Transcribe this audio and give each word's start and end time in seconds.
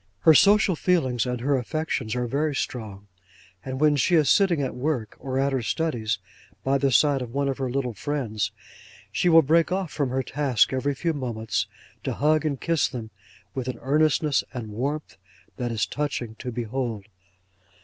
'Her 0.21 0.33
social 0.33 0.75
feelings, 0.75 1.27
and 1.27 1.41
her 1.41 1.55
affections, 1.59 2.15
are 2.15 2.25
very 2.25 2.55
strong; 2.55 3.05
and 3.63 3.79
when 3.79 3.95
she 3.95 4.15
is 4.15 4.31
sitting 4.31 4.59
at 4.59 4.73
work, 4.73 5.15
or 5.19 5.37
at 5.37 5.53
her 5.53 5.61
studies, 5.61 6.17
by 6.63 6.79
the 6.79 6.91
side 6.91 7.21
of 7.21 7.35
one 7.35 7.47
of 7.47 7.59
her 7.59 7.69
little 7.69 7.93
friends, 7.93 8.51
she 9.11 9.29
will 9.29 9.43
break 9.43 9.71
off 9.71 9.91
from 9.91 10.09
her 10.09 10.23
task 10.23 10.73
every 10.73 10.95
few 10.95 11.13
moments, 11.13 11.67
to 12.03 12.13
hug 12.13 12.45
and 12.47 12.59
kiss 12.59 12.87
them 12.87 13.11
with 13.53 13.67
an 13.67 13.77
earnestness 13.83 14.43
and 14.55 14.69
warmth 14.69 15.17
that 15.57 15.71
is 15.71 15.85
touching 15.85 16.33
to 16.39 16.51
behold. 16.51 17.05